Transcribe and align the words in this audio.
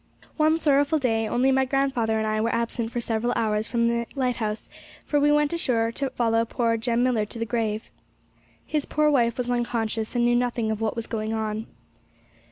One 0.35 0.57
sorrowful 0.57 0.97
day 0.97 1.27
only, 1.27 1.51
my 1.51 1.63
grandfather 1.63 2.17
and 2.17 2.25
I 2.25 2.41
were 2.41 2.49
absent 2.55 2.91
for 2.91 2.99
several 2.99 3.33
hours 3.35 3.67
from 3.67 3.87
the 3.87 4.07
lighthouse; 4.15 4.67
for 5.05 5.19
we 5.19 5.31
went 5.31 5.53
ashore 5.53 5.91
to 5.91 6.09
follow 6.09 6.43
poor 6.43 6.75
Jem 6.75 7.03
Millar 7.03 7.25
to 7.27 7.37
the 7.37 7.45
grave. 7.45 7.91
His 8.65 8.87
poor 8.87 9.11
wife 9.11 9.37
was 9.37 9.51
unconscious, 9.51 10.15
and 10.15 10.25
knew 10.25 10.35
nothing 10.35 10.71
of 10.71 10.81
what 10.81 10.95
was 10.95 11.05
going 11.05 11.33
on. 11.33 11.67